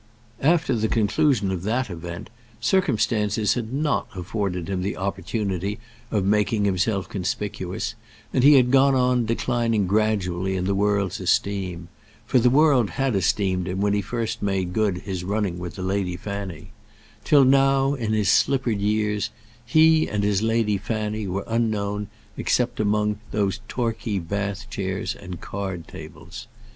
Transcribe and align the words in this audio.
After 0.41 0.73
the 0.75 0.87
conclusion 0.87 1.51
of 1.51 1.61
that 1.61 1.91
event 1.91 2.31
circumstances 2.59 3.53
had 3.53 3.71
not 3.71 4.07
afforded 4.15 4.67
him 4.67 4.81
the 4.81 4.97
opportunity 4.97 5.77
of 6.09 6.25
making 6.25 6.65
himself 6.65 7.07
conspicuous; 7.07 7.93
and 8.33 8.43
he 8.43 8.55
had 8.55 8.71
gone 8.71 8.95
on 8.95 9.27
declining 9.27 9.85
gradually 9.85 10.55
in 10.55 10.65
the 10.65 10.73
world's 10.73 11.19
esteem 11.19 11.87
for 12.25 12.39
the 12.39 12.49
world 12.49 12.89
had 12.89 13.15
esteemed 13.15 13.67
him 13.67 13.79
when 13.79 13.93
he 13.93 14.01
first 14.01 14.41
made 14.41 14.73
good 14.73 14.97
his 15.01 15.23
running 15.23 15.59
with 15.59 15.75
the 15.75 15.83
Lady 15.83 16.17
Fanny 16.17 16.71
till 17.23 17.43
now, 17.45 17.93
in 17.93 18.11
his 18.11 18.27
slippered 18.31 18.79
years, 18.79 19.29
he 19.63 20.09
and 20.09 20.23
his 20.23 20.41
Lady 20.41 20.79
Fanny 20.79 21.27
were 21.27 21.45
unknown 21.45 22.07
except 22.37 22.79
among 22.79 23.19
those 23.29 23.59
Torquay 23.67 24.17
Bath 24.17 24.67
chairs 24.67 25.13
and 25.13 25.39
card 25.39 25.87
tables. 25.87 26.47